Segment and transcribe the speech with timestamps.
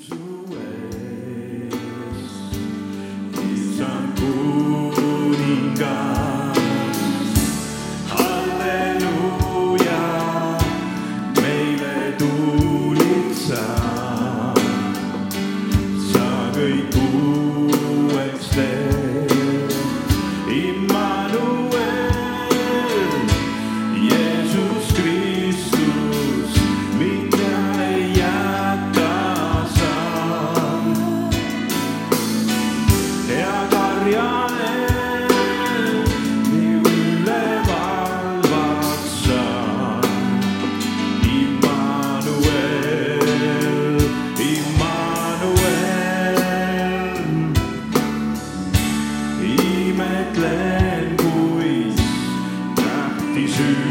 [0.00, 0.29] to
[53.60, 53.89] to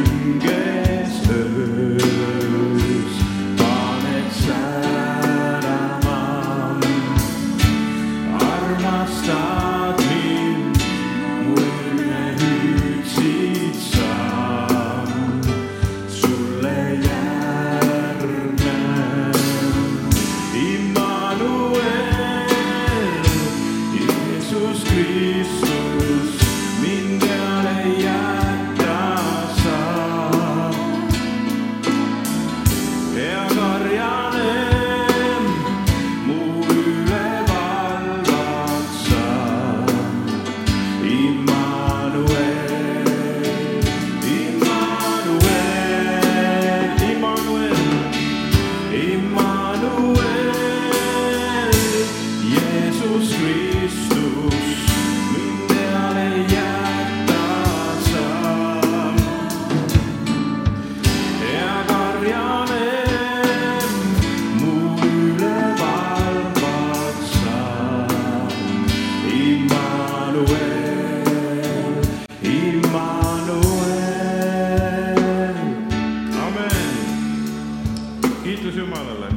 [78.59, 79.27] kiitus Jumalale.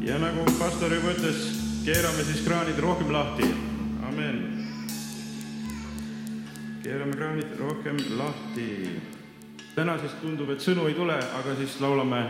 [0.00, 1.38] ja nagu pastor juba ütles,
[1.84, 3.46] keerame siis kraanid rohkem lahti.
[4.08, 4.66] amen.
[6.82, 8.90] keerame kraanid rohkem lahti.
[9.74, 12.24] täna siis tundub, et sõnu ei tule, aga siis laulame,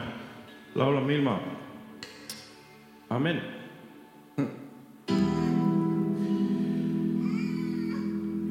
[0.74, 1.40] laulame ilma.
[3.08, 3.40] amen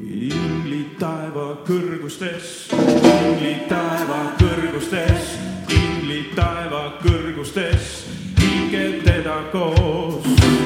[0.09, 8.05] inglid taeva kõrgustes, inglid taeva kõrgustes pillid taeva kõrgustes,
[8.39, 10.64] hinged teda koos.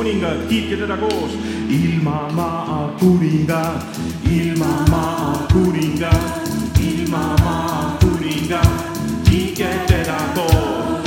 [0.00, 1.32] kuningad, kiitke teda koos.
[1.68, 3.82] ilmamaa kuningad,
[4.30, 6.48] ilmamaa kuningad,
[6.80, 8.70] ilmamaa kuningad,
[9.30, 11.04] kiitke teda koos.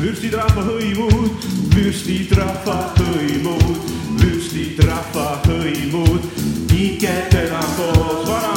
[0.00, 1.30] vürstid rahva hõimud,
[1.74, 3.76] vürstid rahva hõimud,
[4.18, 6.26] vürstid rahva hõimud,
[6.68, 8.51] kiitke teda koos,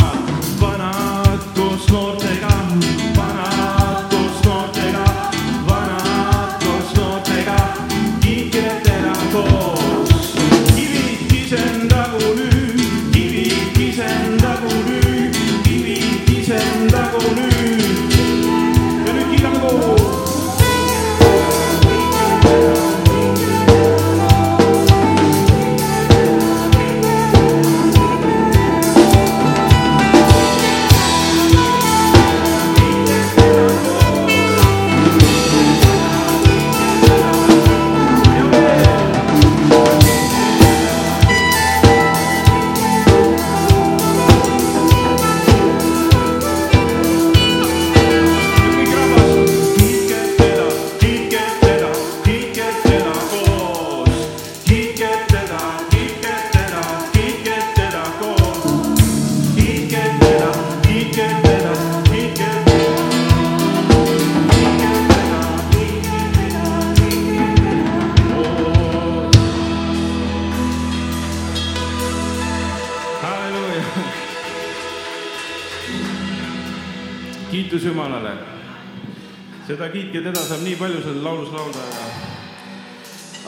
[79.68, 82.06] seda kiitke teda saab nii palju seal laulus laulda, aga,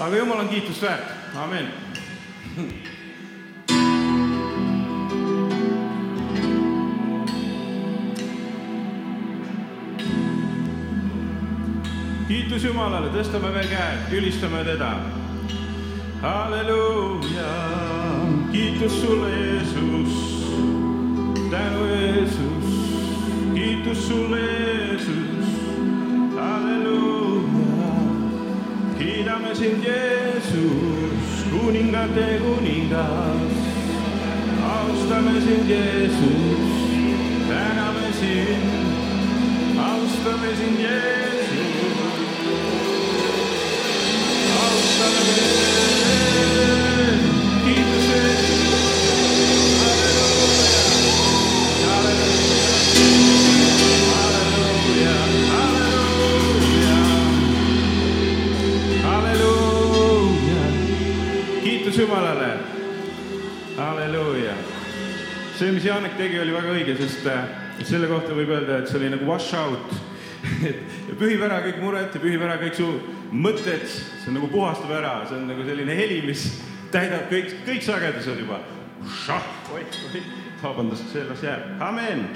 [0.05, 1.67] aga Jumal on kiitust väärt, amen.
[12.27, 14.91] kiitus Jumalale, tõstame veel käed, ülistame teda.
[16.21, 17.53] halleluuja,
[18.51, 20.13] kiitus sulle, Jeesus
[21.51, 22.65] tänu Jeesus,
[23.53, 24.56] kiitus sulle
[29.47, 33.53] kiidame sind Jeesus, kuningate kuningas.
[34.63, 36.71] austame sind Jeesus,
[37.47, 41.97] täname sind, austame sind Jeesus,
[44.59, 45.76] austame sind,
[65.87, 67.45] mis Janek tegi, oli väga õige, sest äh,
[67.87, 69.93] selle kohta võib öelda, et see oli nagu wash out.
[70.67, 72.87] et pühib ära kõik mured ja pühib ära kõik su
[73.31, 76.43] mõtted, see nagu puhastab ära, see on nagu selline heli, mis
[76.91, 78.59] täidab kõik, kõik sagedused juba.
[80.59, 82.27] vabandust, see las jääb, amen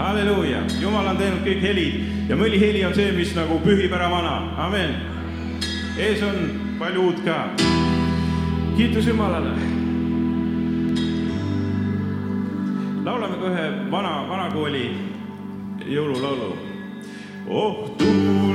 [0.00, 4.12] halleluuja, Jumal on teinud kõik helid ja mõni heli on see, mis nagu pühib ära
[4.12, 4.96] vana, amen.
[5.96, 7.44] ees on palju uut ka.
[8.76, 9.79] kiitus Jumalale.
[13.10, 14.84] Laulame ka ühe vana, vanakooli
[15.94, 16.50] jõululaulu.
[17.50, 18.49] oh tulge